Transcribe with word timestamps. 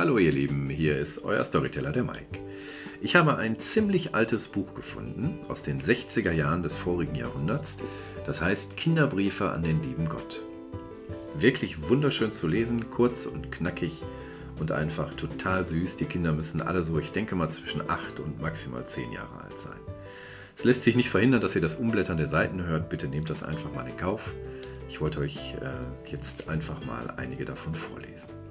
Hallo 0.00 0.16
ihr 0.16 0.32
Lieben, 0.32 0.70
hier 0.70 0.96
ist 0.96 1.24
euer 1.24 1.44
Storyteller 1.44 1.92
der 1.92 2.04
Mike. 2.04 2.40
Ich 3.02 3.16
habe 3.16 3.36
ein 3.36 3.58
ziemlich 3.58 4.14
altes 4.14 4.48
Buch 4.48 4.72
gefunden 4.72 5.38
aus 5.46 5.60
den 5.60 5.78
60er 5.78 6.32
Jahren 6.32 6.62
des 6.62 6.74
vorigen 6.74 7.14
Jahrhunderts. 7.14 7.76
Das 8.24 8.40
heißt 8.40 8.78
Kinderbriefe 8.78 9.50
an 9.50 9.62
den 9.62 9.82
lieben 9.82 10.08
Gott. 10.08 10.40
Wirklich 11.38 11.90
wunderschön 11.90 12.32
zu 12.32 12.48
lesen, 12.48 12.88
kurz 12.88 13.26
und 13.26 13.52
knackig 13.52 14.02
und 14.58 14.72
einfach 14.72 15.12
total 15.16 15.66
süß. 15.66 15.98
Die 15.98 16.06
Kinder 16.06 16.32
müssen 16.32 16.62
alle 16.62 16.82
so, 16.82 16.98
ich 16.98 17.12
denke 17.12 17.34
mal, 17.34 17.50
zwischen 17.50 17.82
8 17.86 18.20
und 18.20 18.40
maximal 18.40 18.86
10 18.86 19.12
Jahre 19.12 19.44
alt 19.44 19.58
sein. 19.58 19.80
Es 20.56 20.64
lässt 20.64 20.82
sich 20.82 20.96
nicht 20.96 21.10
verhindern, 21.10 21.42
dass 21.42 21.54
ihr 21.54 21.60
das 21.60 21.74
Umblättern 21.74 22.16
der 22.16 22.26
Seiten 22.26 22.64
hört. 22.64 22.88
Bitte 22.88 23.06
nehmt 23.06 23.28
das 23.28 23.42
einfach 23.42 23.70
mal 23.74 23.86
in 23.86 23.98
Kauf. 23.98 24.32
Ich 24.88 25.02
wollte 25.02 25.20
euch 25.20 25.56
äh, 25.60 26.10
jetzt 26.10 26.48
einfach 26.48 26.86
mal 26.86 27.12
einige 27.18 27.44
davon 27.44 27.74
vorlesen. 27.74 28.49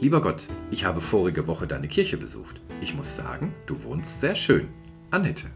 Lieber 0.00 0.20
Gott, 0.20 0.46
ich 0.70 0.84
habe 0.84 1.00
vorige 1.00 1.48
Woche 1.48 1.66
deine 1.66 1.88
Kirche 1.88 2.16
besucht. 2.16 2.60
Ich 2.80 2.94
muss 2.94 3.16
sagen, 3.16 3.52
du 3.66 3.82
wohnst 3.82 4.20
sehr 4.20 4.36
schön. 4.36 4.68
Annette. 5.10 5.48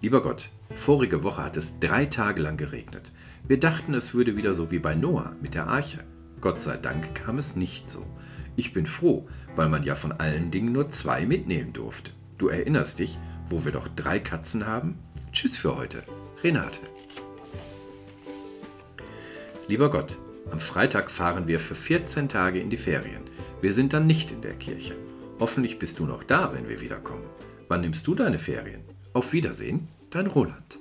Lieber 0.00 0.22
Gott, 0.22 0.50
vorige 0.76 1.24
Woche 1.24 1.42
hat 1.42 1.56
es 1.56 1.80
drei 1.80 2.06
Tage 2.06 2.40
lang 2.40 2.56
geregnet. 2.56 3.10
Wir 3.48 3.58
dachten, 3.58 3.94
es 3.94 4.14
würde 4.14 4.36
wieder 4.36 4.54
so 4.54 4.70
wie 4.70 4.78
bei 4.78 4.94
Noah 4.94 5.34
mit 5.42 5.54
der 5.54 5.66
Arche. 5.66 6.04
Gott 6.40 6.60
sei 6.60 6.76
Dank 6.76 7.16
kam 7.16 7.38
es 7.38 7.56
nicht 7.56 7.90
so. 7.90 8.06
Ich 8.54 8.72
bin 8.72 8.86
froh, 8.86 9.26
weil 9.56 9.68
man 9.68 9.82
ja 9.82 9.96
von 9.96 10.12
allen 10.12 10.52
Dingen 10.52 10.70
nur 10.70 10.90
zwei 10.90 11.26
mitnehmen 11.26 11.72
durfte. 11.72 12.12
Du 12.38 12.46
erinnerst 12.46 13.00
dich, 13.00 13.18
wo 13.48 13.64
wir 13.64 13.72
doch 13.72 13.88
drei 13.88 14.20
Katzen 14.20 14.68
haben? 14.68 14.98
Tschüss 15.32 15.56
für 15.56 15.76
heute. 15.76 16.04
Renate. 16.44 16.78
Lieber 19.66 19.90
Gott, 19.90 20.16
am 20.50 20.60
Freitag 20.60 21.10
fahren 21.10 21.48
wir 21.48 21.58
für 21.58 21.74
14 21.74 22.28
Tage 22.28 22.60
in 22.60 22.70
die 22.70 22.76
Ferien. 22.76 23.22
Wir 23.60 23.72
sind 23.72 23.92
dann 23.92 24.06
nicht 24.06 24.30
in 24.30 24.42
der 24.42 24.54
Kirche. 24.54 24.94
Hoffentlich 25.40 25.78
bist 25.78 25.98
du 25.98 26.06
noch 26.06 26.22
da, 26.22 26.52
wenn 26.52 26.68
wir 26.68 26.80
wiederkommen. 26.80 27.24
Wann 27.68 27.80
nimmst 27.80 28.06
du 28.06 28.14
deine 28.14 28.38
Ferien? 28.38 28.84
Auf 29.14 29.32
Wiedersehen, 29.32 29.88
dein 30.10 30.26
Roland. 30.26 30.78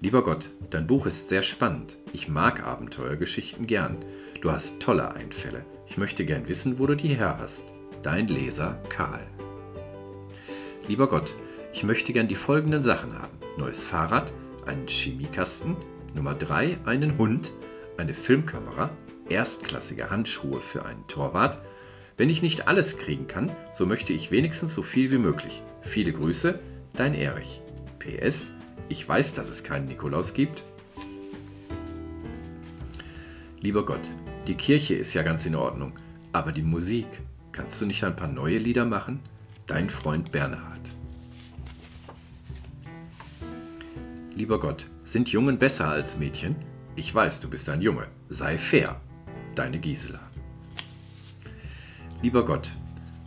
Lieber 0.00 0.24
Gott, 0.24 0.50
dein 0.70 0.88
Buch 0.88 1.06
ist 1.06 1.28
sehr 1.28 1.44
spannend. 1.44 1.96
Ich 2.12 2.26
mag 2.26 2.66
Abenteuergeschichten 2.66 3.68
gern. 3.68 3.98
Du 4.40 4.50
hast 4.50 4.80
tolle 4.80 5.14
Einfälle. 5.14 5.64
Ich 5.86 5.96
möchte 5.96 6.24
gern 6.24 6.48
wissen, 6.48 6.80
wo 6.80 6.86
du 6.86 6.96
die 6.96 7.14
her 7.14 7.36
hast. 7.38 7.72
Dein 8.02 8.26
Leser 8.26 8.82
Karl. 8.88 9.24
Lieber 10.88 11.08
Gott, 11.08 11.36
ich 11.72 11.84
möchte 11.84 12.12
gern 12.12 12.26
die 12.26 12.34
folgenden 12.34 12.82
Sachen 12.82 13.12
haben. 13.16 13.38
Neues 13.58 13.84
Fahrrad, 13.84 14.32
einen 14.66 14.88
Chemiekasten, 14.88 15.76
Nummer 16.14 16.34
3 16.34 16.78
einen 16.84 17.16
Hund, 17.16 17.52
eine 17.96 18.12
Filmkamera, 18.12 18.90
erstklassige 19.28 20.10
Handschuhe 20.10 20.60
für 20.60 20.84
einen 20.84 21.06
Torwart. 21.08 21.58
Wenn 22.18 22.28
ich 22.28 22.42
nicht 22.42 22.68
alles 22.68 22.98
kriegen 22.98 23.26
kann, 23.26 23.50
so 23.72 23.86
möchte 23.86 24.12
ich 24.12 24.30
wenigstens 24.30 24.74
so 24.74 24.82
viel 24.82 25.10
wie 25.10 25.18
möglich. 25.18 25.62
Viele 25.80 26.12
Grüße, 26.12 26.58
dein 26.92 27.14
Erich. 27.14 27.62
PS, 27.98 28.50
ich 28.88 29.08
weiß, 29.08 29.32
dass 29.32 29.48
es 29.48 29.64
keinen 29.64 29.86
Nikolaus 29.86 30.34
gibt. 30.34 30.64
Lieber 33.60 33.86
Gott, 33.86 34.14
die 34.46 34.54
Kirche 34.54 34.94
ist 34.94 35.14
ja 35.14 35.22
ganz 35.22 35.46
in 35.46 35.54
Ordnung, 35.54 35.98
aber 36.32 36.52
die 36.52 36.62
Musik, 36.62 37.06
kannst 37.52 37.80
du 37.80 37.86
nicht 37.86 38.04
ein 38.04 38.16
paar 38.16 38.28
neue 38.28 38.58
Lieder 38.58 38.84
machen? 38.84 39.20
Dein 39.66 39.88
Freund 39.88 40.30
Bernhard. 40.30 40.80
Lieber 44.34 44.58
Gott, 44.58 44.86
sind 45.12 45.28
Jungen 45.28 45.58
besser 45.58 45.88
als 45.88 46.16
Mädchen? 46.16 46.56
Ich 46.96 47.14
weiß, 47.14 47.40
du 47.40 47.50
bist 47.50 47.68
ein 47.68 47.82
Junge. 47.82 48.06
Sei 48.30 48.56
fair. 48.56 48.98
Deine 49.54 49.78
Gisela. 49.78 50.20
Lieber 52.22 52.46
Gott, 52.46 52.72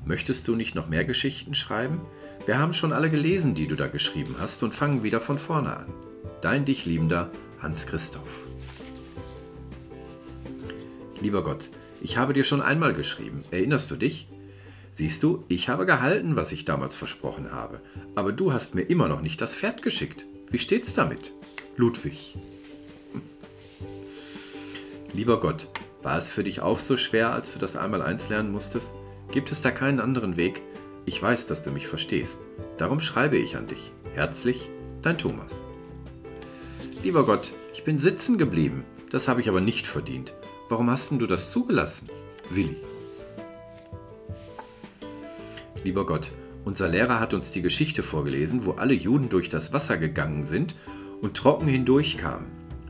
möchtest 0.03 0.47
du 0.47 0.55
nicht 0.55 0.73
noch 0.73 0.89
mehr 0.89 1.05
Geschichten 1.05 1.53
schreiben? 1.53 2.01
Wir 2.47 2.57
haben 2.57 2.73
schon 2.73 2.91
alle 2.91 3.11
gelesen, 3.11 3.53
die 3.53 3.67
du 3.67 3.75
da 3.75 3.85
geschrieben 3.85 4.35
hast 4.39 4.63
und 4.63 4.73
fangen 4.73 5.03
wieder 5.03 5.21
von 5.21 5.37
vorne 5.37 5.77
an. 5.77 5.93
Dein 6.41 6.65
dich 6.65 6.87
liebender 6.87 7.29
Hans 7.61 7.85
Christoph. 7.85 8.39
Lieber 11.21 11.43
Gott, 11.43 11.69
ich 12.01 12.17
habe 12.17 12.33
dir 12.33 12.43
schon 12.43 12.63
einmal 12.63 12.95
geschrieben. 12.95 13.43
Erinnerst 13.51 13.91
du 13.91 13.95
dich? 13.95 14.27
Siehst 14.91 15.21
du, 15.21 15.45
ich 15.49 15.69
habe 15.69 15.85
gehalten, 15.85 16.35
was 16.35 16.51
ich 16.51 16.65
damals 16.65 16.95
versprochen 16.95 17.51
habe, 17.51 17.79
aber 18.15 18.31
du 18.31 18.53
hast 18.53 18.73
mir 18.73 18.83
immer 18.83 19.07
noch 19.07 19.21
nicht 19.21 19.39
das 19.39 19.53
Pferd 19.53 19.83
geschickt. 19.83 20.25
Wie 20.49 20.57
steht's 20.57 20.95
damit? 20.95 21.31
Ludwig. 21.77 22.37
Lieber 25.13 25.41
Gott, 25.41 25.67
war 26.03 26.17
es 26.17 26.29
für 26.29 26.43
dich 26.43 26.61
auch 26.61 26.79
so 26.79 26.95
schwer, 26.95 27.33
als 27.33 27.51
du 27.51 27.59
das 27.59 27.75
einmal 27.75 28.01
eins 28.01 28.29
lernen 28.29 28.53
musstest? 28.53 28.93
Gibt 29.31 29.51
es 29.51 29.61
da 29.61 29.71
keinen 29.71 29.99
anderen 29.99 30.37
Weg? 30.37 30.61
Ich 31.05 31.21
weiß, 31.21 31.47
dass 31.47 31.63
du 31.63 31.71
mich 31.71 31.87
verstehst. 31.87 32.39
Darum 32.77 33.01
schreibe 33.01 33.35
ich 33.35 33.57
an 33.57 33.67
dich. 33.67 33.91
Herzlich, 34.13 34.69
dein 35.01 35.17
Thomas. 35.17 35.65
Lieber 37.03 37.25
Gott, 37.25 37.51
ich 37.73 37.83
bin 37.83 37.99
sitzen 37.99 38.37
geblieben. 38.37 38.85
Das 39.11 39.27
habe 39.27 39.41
ich 39.41 39.49
aber 39.49 39.59
nicht 39.59 39.85
verdient. 39.85 40.33
Warum 40.69 40.89
hast 40.89 41.11
denn 41.11 41.19
du 41.19 41.27
das 41.27 41.51
zugelassen? 41.51 42.09
Willi. 42.49 42.77
Lieber 45.83 46.05
Gott, 46.05 46.31
unser 46.63 46.87
Lehrer 46.87 47.19
hat 47.19 47.33
uns 47.33 47.51
die 47.51 47.61
Geschichte 47.61 48.01
vorgelesen, 48.01 48.65
wo 48.65 48.71
alle 48.71 48.93
Juden 48.93 49.27
durch 49.27 49.49
das 49.49 49.73
Wasser 49.73 49.97
gegangen 49.97 50.45
sind 50.45 50.73
und 51.25 51.35
trocken 51.35 51.67
hindurchkamen. 51.67 52.45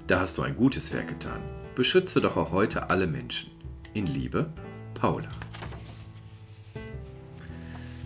Da 0.08 0.20
hast 0.20 0.38
du 0.38 0.42
ein 0.42 0.58
gutes 0.58 0.92
Werk 0.92 1.08
getan. 1.08 1.40
Beschütze 1.74 2.20
doch 2.20 2.36
auch 2.36 2.52
heute 2.52 2.90
alle 2.90 3.08
Menschen. 3.08 3.50
In 3.94 4.08
Liebe, 4.08 4.52
Paula. 4.94 5.30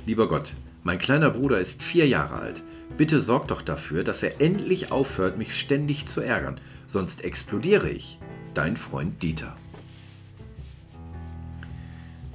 Lieber 0.06 0.28
Gott, 0.28 0.56
mein 0.84 1.00
kleiner 1.00 1.32
Bruder 1.32 1.60
ist 1.60 1.82
vier 1.82 2.08
Jahre 2.08 2.36
alt. 2.36 2.62
Bitte 2.96 3.22
sorg 3.22 3.48
doch 3.48 3.64
dafür, 3.64 4.04
dass 4.04 4.22
er 4.22 4.40
endlich 4.40 4.92
aufhört, 4.92 5.40
mich 5.40 5.60
ständig 5.60 6.06
zu 6.06 6.22
ärgern, 6.22 6.62
sonst 6.86 7.24
explodiere 7.24 7.90
ich. 7.90 8.20
Dein 8.54 8.78
Freund 8.78 9.24
Dieter. 9.24 9.56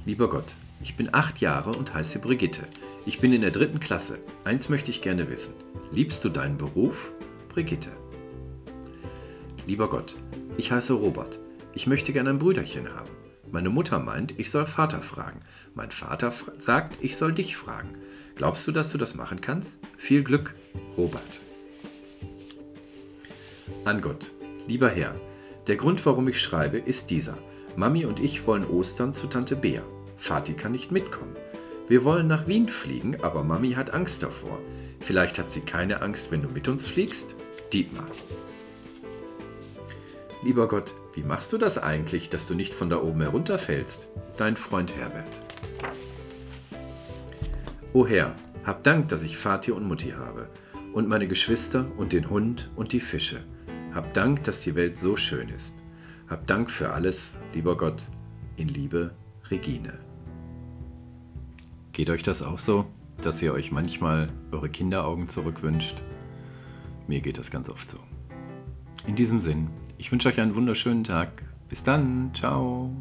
Lieber 0.05 0.27
Gott, 0.27 0.55
ich 0.81 0.97
bin 0.97 1.13
acht 1.13 1.39
Jahre 1.39 1.71
und 1.71 1.93
heiße 1.93 2.19
Brigitte. 2.19 2.67
Ich 3.05 3.21
bin 3.21 3.31
in 3.31 3.39
der 3.39 3.51
dritten 3.51 3.79
Klasse. 3.79 4.19
Eins 4.43 4.67
möchte 4.67 4.91
ich 4.91 5.01
gerne 5.01 5.29
wissen. 5.29 5.53
Liebst 5.93 6.25
du 6.25 6.29
deinen 6.29 6.57
Beruf? 6.57 7.13
Brigitte. 7.55 7.91
Lieber 9.65 9.89
Gott, 9.89 10.17
ich 10.57 10.73
heiße 10.73 10.91
Robert. 10.91 11.39
Ich 11.73 11.87
möchte 11.87 12.11
gerne 12.11 12.31
ein 12.31 12.37
Brüderchen 12.37 12.93
haben. 12.93 13.09
Meine 13.49 13.69
Mutter 13.69 13.97
meint, 13.97 14.37
ich 14.37 14.51
soll 14.51 14.65
Vater 14.65 15.01
fragen. 15.01 15.39
Mein 15.73 15.89
Vater 15.89 16.33
sagt, 16.59 16.97
ich 16.99 17.15
soll 17.15 17.31
dich 17.31 17.55
fragen. 17.55 17.97
Glaubst 18.35 18.67
du, 18.67 18.73
dass 18.73 18.91
du 18.91 18.97
das 18.97 19.15
machen 19.15 19.39
kannst? 19.39 19.79
Viel 19.95 20.25
Glück, 20.25 20.53
Robert. 20.97 21.39
An 23.85 24.01
Gott. 24.01 24.31
Lieber 24.67 24.89
Herr, 24.89 25.15
der 25.67 25.77
Grund, 25.77 26.05
warum 26.05 26.27
ich 26.27 26.41
schreibe, 26.41 26.77
ist 26.77 27.09
dieser. 27.09 27.37
Mami 27.77 28.03
und 28.03 28.19
ich 28.19 28.45
wollen 28.47 28.67
Ostern 28.67 29.13
zu 29.13 29.27
Tante 29.27 29.55
Bea. 29.55 29.83
Vati 30.17 30.55
kann 30.55 30.73
nicht 30.73 30.91
mitkommen. 30.91 31.37
Wir 31.87 32.03
wollen 32.03 32.27
nach 32.27 32.47
Wien 32.47 32.67
fliegen, 32.67 33.15
aber 33.21 33.45
Mami 33.45 33.71
hat 33.75 33.93
Angst 33.93 34.23
davor. 34.23 34.59
Vielleicht 34.99 35.39
hat 35.39 35.51
sie 35.51 35.61
keine 35.61 36.01
Angst, 36.01 36.31
wenn 36.31 36.41
du 36.41 36.49
mit 36.49 36.67
uns 36.67 36.85
fliegst? 36.85 37.35
Dietmar. 37.75 38.07
Lieber 40.41 40.69
Gott, 40.69 40.93
wie 41.13 41.23
machst 41.23 41.51
du 41.51 41.57
das 41.57 41.77
eigentlich, 41.77 42.29
dass 42.29 42.47
du 42.47 42.55
nicht 42.55 42.73
von 42.73 42.89
da 42.89 43.01
oben 43.01 43.19
herunterfällst? 43.19 44.07
Dein 44.37 44.55
Freund 44.55 44.95
Herbert. 44.95 45.41
O 47.91 48.07
Herr, 48.07 48.33
hab 48.63 48.85
Dank, 48.85 49.09
dass 49.09 49.23
ich 49.23 49.37
Vati 49.37 49.73
und 49.73 49.85
Mutti 49.85 50.11
habe 50.11 50.47
und 50.93 51.09
meine 51.09 51.27
Geschwister 51.27 51.85
und 51.97 52.13
den 52.13 52.29
Hund 52.29 52.71
und 52.77 52.93
die 52.93 53.01
Fische. 53.01 53.43
Hab 53.93 54.13
Dank, 54.13 54.45
dass 54.45 54.61
die 54.61 54.75
Welt 54.75 54.95
so 54.95 55.17
schön 55.17 55.49
ist. 55.49 55.75
Hab 56.29 56.47
Dank 56.47 56.71
für 56.71 56.93
alles, 56.93 57.33
lieber 57.53 57.75
Gott. 57.75 58.07
In 58.55 58.69
Liebe, 58.69 59.13
Regine. 59.51 59.99
Geht 61.91 62.09
euch 62.09 62.23
das 62.23 62.41
auch 62.41 62.59
so, 62.59 62.85
dass 63.21 63.41
ihr 63.41 63.51
euch 63.51 63.73
manchmal 63.73 64.29
eure 64.53 64.69
Kinderaugen 64.69 65.27
zurückwünscht? 65.27 66.03
Mir 67.07 67.21
geht 67.21 67.37
das 67.37 67.51
ganz 67.51 67.69
oft 67.69 67.89
so. 67.89 67.97
In 69.07 69.15
diesem 69.15 69.39
Sinn, 69.39 69.69
ich 69.97 70.11
wünsche 70.11 70.29
euch 70.29 70.39
einen 70.39 70.55
wunderschönen 70.55 71.03
Tag. 71.03 71.43
Bis 71.69 71.83
dann, 71.83 72.31
ciao. 72.33 72.91